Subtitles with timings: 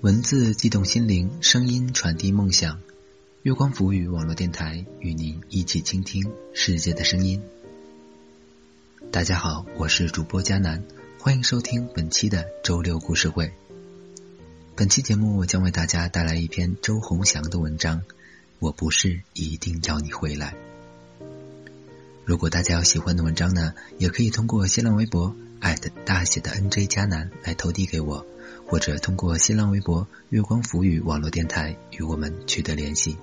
[0.00, 2.80] 文字激动心灵，声音传递梦想。
[3.42, 7.40] 月光浮语网络电台与您一起倾听世界的声音。
[9.12, 10.82] 大家好，我是主播佳楠，
[11.24, 13.54] 欢迎收听本期的周六故事会。
[14.74, 18.02] 本期节目我将为大家带来一篇周鸿祥的文章。
[18.58, 20.56] 我不是一定要你回来。
[22.24, 25.36] 如果大家有喜欢的文章呢，也可以通过新浪微博
[26.04, 28.26] 大写的 NJ 佳楠来投递给我。
[28.66, 33.16] 或者通过新浪微博“月光浮语”网络电台与我们取得联系。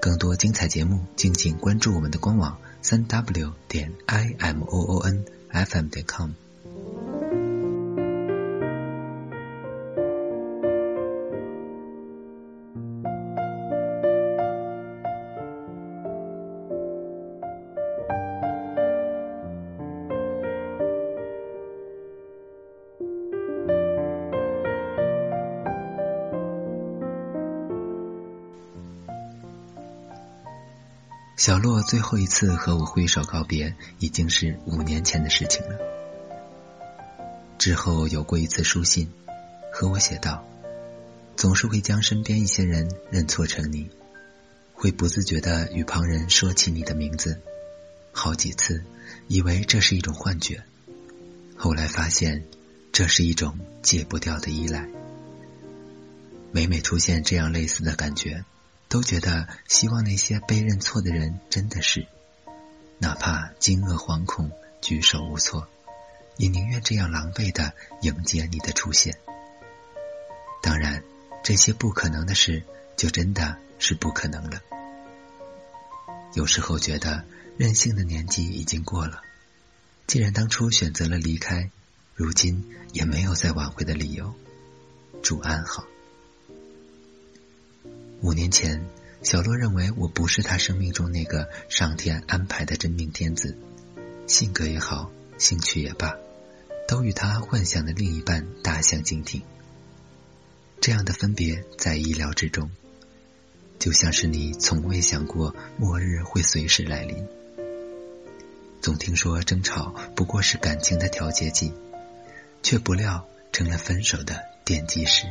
[0.00, 6.30] 更多精彩节目，敬请关注我们的官网：三 w 点 i m o o n f m 点 com。
[31.36, 35.97] 小洛最后一次和我挥手告别，已经是五年前的事情了。
[37.58, 39.10] 之后有过一次书信，
[39.72, 40.46] 和我写道
[41.36, 43.90] ：“总是会将身边一些人认错成你，
[44.72, 47.40] 会不自觉的与旁人说起你的名字，
[48.12, 48.84] 好几次
[49.26, 50.62] 以为这是一种幻觉，
[51.56, 52.44] 后来发现
[52.92, 54.88] 这是一种戒不掉的依赖。
[56.52, 58.44] 每每出现这样类似的感觉。”
[58.90, 62.06] 都觉得希望那些被认错的人真的是，
[62.98, 65.68] 哪怕惊愕惶恐、举手无措，
[66.38, 69.18] 也宁愿这样狼狈的迎接你的出现。
[70.62, 71.04] 当然，
[71.44, 72.62] 这些不可能的事，
[72.96, 74.62] 就真的是不可能了。
[76.34, 77.24] 有时候觉得
[77.56, 79.22] 任性的年纪已经过了，
[80.06, 81.70] 既然当初选择了离开，
[82.14, 84.34] 如今也没有再挽回的理由。
[85.22, 85.84] 祝安好。
[88.20, 88.84] 五年前，
[89.22, 93.56] 小洛认为我不是他生命中那个上天安排的真命天子，
[94.26, 96.16] 性格也好，兴趣也罢，
[96.88, 99.42] 都与他幻想的另一半大相径庭。
[100.80, 102.70] 这样的分别在意料之中，
[103.78, 107.28] 就像是你从未想过末日会随时来临。
[108.80, 111.74] 总听说争吵不过是感情的调节剂，
[112.62, 115.26] 却不料成了分手的奠基石。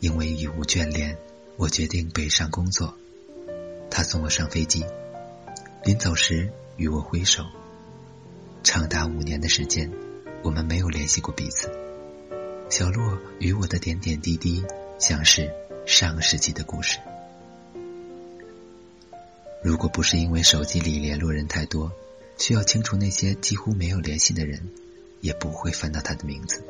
[0.00, 1.18] 因为已无眷恋，
[1.58, 2.96] 我决定北上工作。
[3.90, 4.86] 他送我上飞机，
[5.84, 7.44] 临走时与我挥手。
[8.64, 9.92] 长达五年的时间，
[10.42, 11.70] 我们没有联系过彼此。
[12.70, 14.64] 小洛与我的点点滴滴，
[14.98, 15.52] 像是
[15.86, 16.98] 上世纪的故事。
[19.62, 21.92] 如果不是因为手机里联络人太多，
[22.38, 24.66] 需要清除那些几乎没有联系的人，
[25.20, 26.64] 也不会翻到他的名字。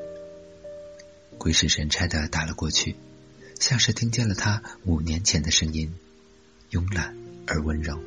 [1.38, 2.96] 鬼使神差的打了过去。
[3.60, 5.94] 像是听见了他五年前的声音，
[6.72, 7.16] 慵懒
[7.46, 8.00] 而温柔。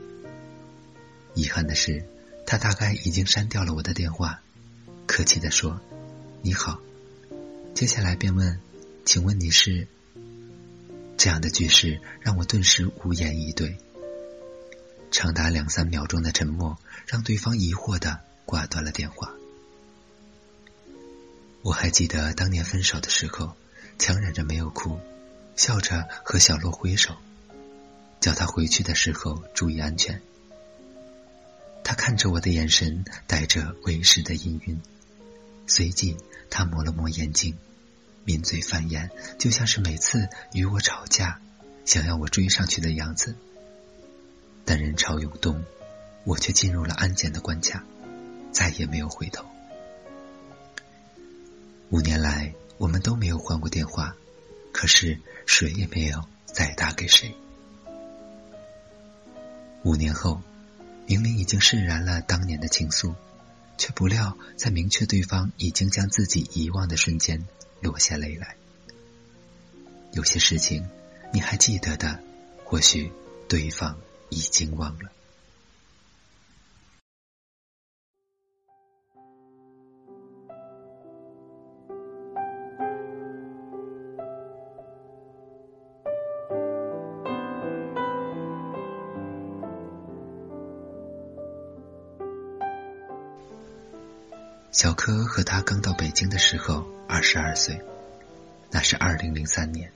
[1.34, 2.04] 遗憾的是，
[2.48, 4.42] 他大概已经删掉了我的电话，
[5.06, 5.82] 客气的说
[6.42, 6.80] ：“你好。”
[7.76, 8.62] 接下来便问
[9.04, 9.86] ：“请问你是？”
[11.18, 13.78] 这样的句式让我顿时无言以对。
[15.12, 19.34] 长达两三秒钟的沉默，让对方疑惑的挂断了电话。
[21.64, 23.58] 我还记得当年分手的时候，
[24.00, 24.98] 强忍着没有哭。
[25.58, 27.18] 笑着和小洛挥手，
[28.22, 30.22] 叫他回去的时候注意安全。
[31.88, 34.78] 他看着我的眼神带着为师的氤氲，
[35.68, 36.18] 随即
[36.50, 37.58] 他抹了抹眼睛，
[38.26, 39.10] 抿嘴泛言，
[39.40, 41.40] 就像是每次与我吵架，
[41.86, 43.38] 想要我追上去的样子。
[44.66, 45.64] 但人潮涌动，
[46.26, 47.86] 我却进入了安检的关卡，
[48.52, 49.46] 再也没有回头。
[51.90, 54.14] 五年来，我们都没有换过电话。
[54.74, 57.34] 可是谁也没有再打给谁。
[59.84, 60.42] 五年后，
[61.08, 63.16] 明明已经释然了当年的情愫，
[63.78, 67.48] 却不料在明确对方已经将自己遗忘的瞬间，
[67.80, 68.58] 落下泪来。
[70.12, 70.86] 有些事情
[71.32, 72.20] 你还记得的，
[72.66, 73.10] 或许
[73.48, 73.98] 对方
[74.30, 75.10] 已经忘了。
[94.78, 97.82] 小柯和他刚到北京的时候，二十二岁，
[98.70, 99.92] 那是二零零三年。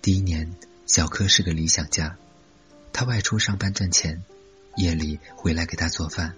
[0.00, 0.54] 第一年，
[0.86, 2.16] 小柯是个理想家，
[2.94, 4.24] 他外出上班赚钱，
[4.76, 6.34] 夜里回来给他做饭。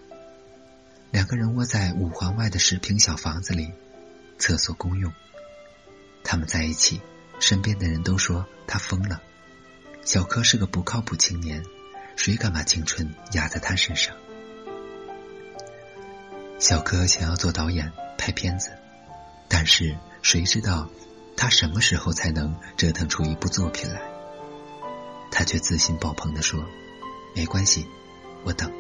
[1.13, 3.71] 两个人窝在五环外的十平小房子里，
[4.37, 5.13] 厕所公用。
[6.25, 7.01] 他们在一起，
[7.39, 9.23] 身边的人都说他疯了。
[10.03, 11.65] 小柯是个不靠谱青年，
[12.17, 14.17] 谁敢把青春压在他身上？
[16.59, 18.71] 小柯想要做导演拍片子，
[19.47, 20.89] 但是谁知道
[21.37, 24.01] 他什么时候才能折腾出一部作品来？
[25.31, 26.65] 他却自信爆棚的说
[27.37, 27.87] ：“没关系，
[28.43, 28.73] 我等。”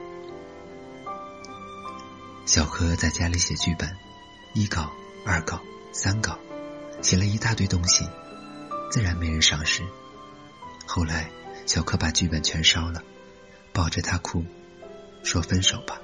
[2.46, 3.94] 小柯在家里写剧本，
[4.55, 4.90] 一稿、
[5.26, 5.61] 二稿、
[5.93, 6.38] 三稿，
[7.02, 8.08] 写了一大堆东西，
[8.90, 9.82] 自然没人赏识。
[10.87, 11.29] 后来，
[11.67, 13.02] 小柯把剧本全烧了，
[13.75, 14.43] 抱着他哭，
[15.22, 16.00] 说：“分手吧，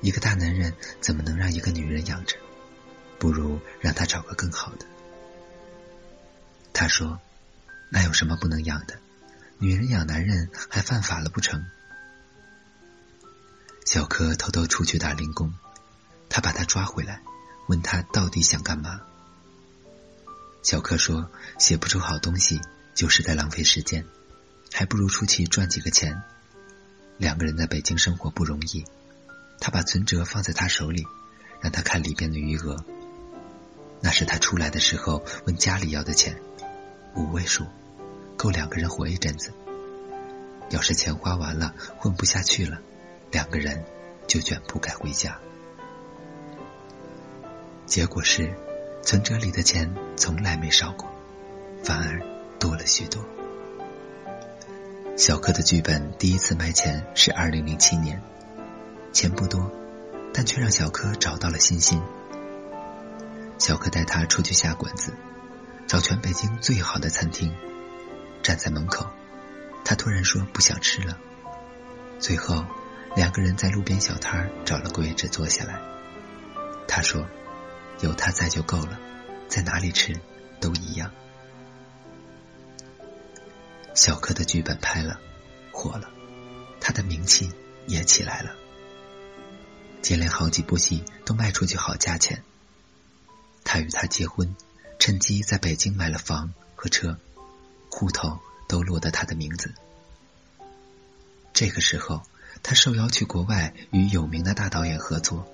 [0.00, 2.36] 一个大男人怎么能让一个女人养着？
[3.18, 4.86] 不如让他找个更好的。”
[6.72, 7.20] 他说
[7.90, 8.98] ：“那有什么不能养的？
[9.58, 11.66] 女人养男人还犯法了不成？”
[13.86, 15.54] 小柯偷偷出去打零工，
[16.28, 17.22] 他把他抓回来，
[17.68, 19.00] 问他到底想干嘛。
[20.62, 22.60] 小柯说：“写不出好东西，
[22.94, 24.04] 就是在浪费时间。”
[24.72, 26.20] 还不如出去赚几个钱。
[27.16, 28.84] 两个人在北京生活不容易，
[29.58, 31.04] 他把存折放在他手里，
[31.60, 32.84] 让他看里边的余额。
[34.00, 36.40] 那是他出来的时候问家里要的钱，
[37.14, 37.64] 五位数，
[38.36, 39.52] 够两个人活一阵子。
[40.68, 42.78] 要是钱花完了，混不下去了，
[43.30, 43.84] 两个人
[44.26, 45.38] 就卷铺盖回家。
[47.86, 48.52] 结果是，
[49.02, 51.08] 存折里的钱从来没少过，
[51.84, 52.20] 反而
[52.58, 53.24] 多了许多。
[55.16, 58.20] 小柯的剧本第一次卖钱是二零零七年，
[59.16, 59.72] 钱不多，
[60.34, 62.02] 但却让小柯找到了信心。
[63.56, 65.14] 小柯带他出去下馆子，
[65.86, 67.56] 找全北京最好的餐厅，
[68.42, 69.10] 站在门口，
[69.86, 71.16] 他突然说不想吃了。
[72.18, 72.62] 最后，
[73.16, 75.80] 两个人在路边小摊找了个位置坐下来。
[76.86, 77.26] 他说
[78.04, 79.00] ：“有他在就够了，
[79.48, 80.14] 在哪里吃
[80.60, 81.10] 都一样。”
[83.96, 85.18] 小柯的剧本拍了，
[85.72, 86.10] 火了，
[86.82, 87.50] 他的名气
[87.86, 88.54] 也起来了。
[90.06, 92.44] 接连好几部戏都卖出去好价钱。
[93.64, 94.54] 他与她结婚，
[95.00, 97.18] 趁机在北京买了房和车，
[97.90, 98.38] 户头
[98.68, 99.74] 都落得他的名字。
[101.52, 102.22] 这个时候，
[102.62, 105.44] 他受邀去国外与有名的大导演合作，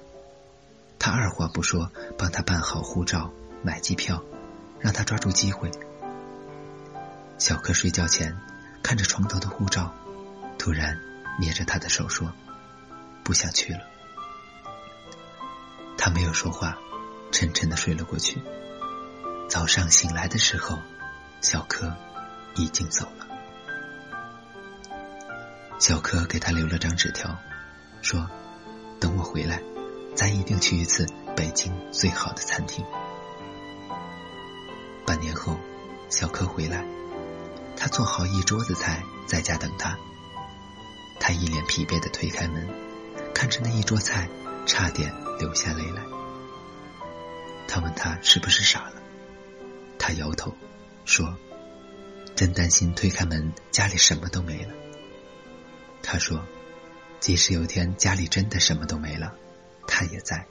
[0.99, 3.33] 他二话不说帮他办好护照、
[3.63, 4.23] 买机票，
[4.81, 5.71] 让他抓住机会。
[7.39, 8.37] 小柯睡觉前
[8.83, 9.95] 看着床头的护照，
[10.59, 11.01] 突然
[11.41, 12.31] 捏着他的手说
[13.25, 13.89] ：“不想去了。”
[16.05, 16.77] 他没有说话，
[17.31, 18.43] 沉沉的睡了过去。
[19.49, 20.77] 早上醒来的时候，
[21.41, 21.95] 小柯
[22.57, 23.29] 已经走了。
[25.79, 27.39] 小柯给他留了张纸条，
[28.01, 28.29] 说
[28.99, 29.63] ：“等我回来，
[30.17, 31.07] 咱一定去一次
[31.37, 32.85] 北京最好的餐厅。”
[35.07, 35.57] 半年后，
[36.09, 36.85] 小柯回来。
[37.77, 39.97] 他做好一桌子菜，在家等他。
[41.21, 42.69] 他一脸疲惫的推开门，
[43.33, 44.29] 看着那一桌菜，
[44.67, 46.03] 差点流下泪来。
[47.69, 49.03] 他问他是不是傻了，
[49.99, 50.55] 他摇头
[51.05, 51.37] 说
[52.37, 54.75] ：“真担心推开门家里什么都没了。”
[56.03, 56.45] 他说
[57.21, 59.35] ：“即使有天家里真的什么都没了，
[59.87, 60.47] 他也在。”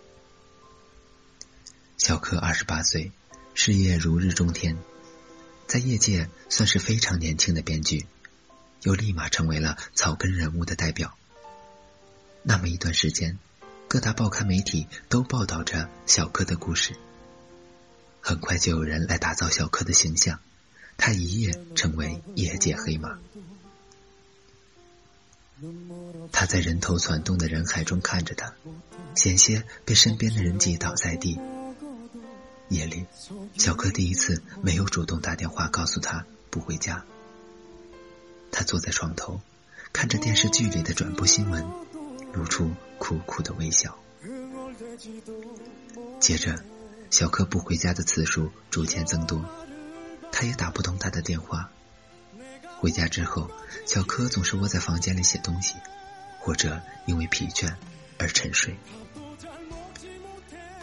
[1.97, 3.11] 小柯二十八岁，
[3.53, 4.77] 事业如日中天。
[5.67, 8.05] 在业界算是非常年轻的编剧，
[8.81, 11.15] 又立马成为了草根人物的代表。
[12.43, 13.37] 那么一段时间，
[13.91, 16.95] 各大报刊媒体都报道着小柯的故事。
[18.21, 20.39] 很快就有人来打造小柯的形象，
[20.95, 23.19] 他一夜成为业界黑马。
[26.31, 28.53] 他在人头攒动的人海中看着他，
[29.13, 31.37] 险些被身边的人挤倒在地。
[32.69, 33.05] 夜里，
[33.57, 37.03] 小柯第一次没有主动打电话告诉他不回家。
[38.53, 39.41] 他坐在床头，
[39.91, 41.69] 看着电视剧里的转播新闻，
[42.31, 42.71] 露出
[43.01, 43.97] 苦苦的微笑。
[46.19, 46.63] 接着，
[47.09, 49.43] 小柯不回家的次数逐渐增多，
[50.31, 51.71] 他也打不通他的电话。
[52.77, 53.49] 回家之后，
[53.87, 55.73] 小柯总是窝在房间里写东西，
[56.37, 57.73] 或者因为疲倦
[58.19, 58.77] 而沉睡。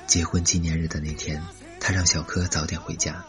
[0.09, 1.41] 结婚纪念日的那天。
[1.81, 3.25] 他让小柯早点回家，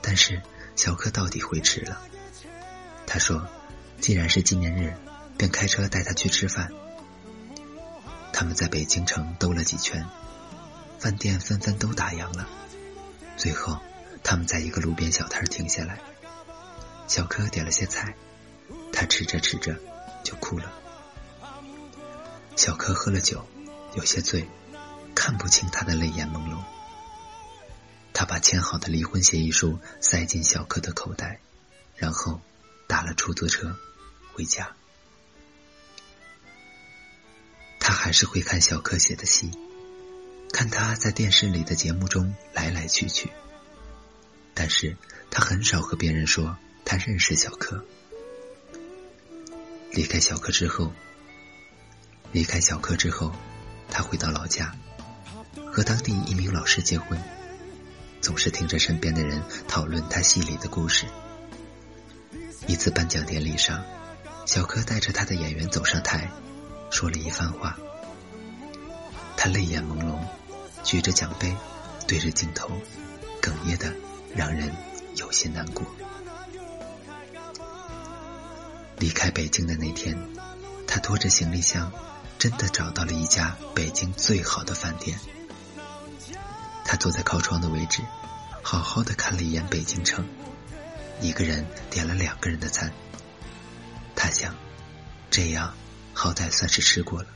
[0.00, 0.40] 但是
[0.74, 2.00] 小柯到底回迟了。
[3.06, 3.46] 他说
[4.00, 4.96] ：“既然是纪念日，
[5.36, 6.72] 便开车带他去吃饭。”
[8.36, 10.04] 他们在北京城兜了几圈，
[10.98, 12.48] 饭店纷纷都打烊了。
[13.36, 13.78] 最后，
[14.24, 16.00] 他们在一个路边小摊停下来。
[17.06, 18.16] 小柯点了些菜，
[18.92, 19.78] 他吃着吃着
[20.24, 20.72] 就哭了。
[22.56, 23.46] 小柯喝了酒，
[23.94, 24.48] 有些醉，
[25.14, 26.58] 看不清他的泪眼朦胧。
[28.12, 31.38] 他把签好的离婚协议书塞进小柯的口袋，
[31.94, 32.40] 然后
[32.88, 33.76] 打了出租车
[34.32, 34.74] 回家。
[37.86, 39.50] 他还是会看小柯写的戏，
[40.50, 43.30] 看他在电视里的节目中来来去去，
[44.54, 44.96] 但是
[45.30, 47.84] 他很少和别人说他认识小柯。
[49.92, 50.94] 离开小柯之后，
[52.32, 53.30] 离开小柯之后，
[53.90, 54.74] 他回到老家，
[55.70, 57.22] 和当地一名老师结婚。
[58.22, 61.04] 总是听着身边的人讨论他戏里的故事。
[62.66, 63.84] 一次颁奖典礼上，
[64.46, 66.30] 小柯带着他的演员走上台，
[66.94, 67.76] 说了一番话。
[69.36, 70.16] 他泪眼朦胧，
[70.84, 71.52] 举着奖杯，
[72.06, 72.70] 对着镜头，
[73.42, 73.92] 哽咽的
[74.32, 74.72] 让人
[75.16, 75.84] 有些难过。
[79.00, 80.16] 离开北京的那天，
[80.86, 81.90] 他拖着行李箱，
[82.38, 85.18] 真的找到了一家北京最好的饭店。
[86.84, 88.02] 他坐在靠窗的位置，
[88.62, 90.24] 好好的看了一眼北京城，
[91.20, 92.92] 一个人点了两个人的餐。
[94.14, 94.54] 他想，
[95.28, 95.74] 这样
[96.14, 97.26] 好歹算是吃过了，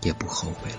[0.00, 0.78] 也不后悔了。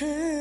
[0.00, 0.37] her.